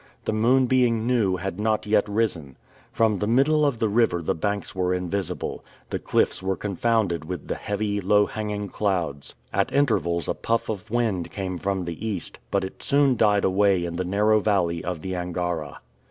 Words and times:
The 0.25 0.33
moon 0.33 0.65
being 0.65 1.05
new 1.05 1.35
had 1.35 1.59
not 1.59 1.85
yet 1.85 2.09
risen. 2.09 2.57
From 2.91 3.19
the 3.19 3.27
middle 3.27 3.63
of 3.63 3.77
the 3.77 3.87
river 3.87 4.23
the 4.23 4.33
banks 4.33 4.73
were 4.73 4.95
invisible. 4.95 5.63
The 5.91 5.99
cliffs 5.99 6.41
were 6.41 6.55
confounded 6.57 7.23
with 7.23 7.47
the 7.47 7.53
heavy, 7.53 8.01
low 8.01 8.25
hanging 8.25 8.67
clouds. 8.67 9.35
At 9.53 9.71
intervals 9.71 10.27
a 10.27 10.33
puff 10.33 10.69
of 10.69 10.89
wind 10.89 11.29
came 11.29 11.59
from 11.59 11.85
the 11.85 12.03
east, 12.03 12.39
but 12.49 12.63
it 12.63 12.81
soon 12.81 13.15
died 13.15 13.43
away 13.45 13.85
in 13.85 13.97
the 13.97 14.03
narrow 14.03 14.39
valley 14.39 14.83
of 14.83 15.03
the 15.03 15.15
Angara. 15.15 15.81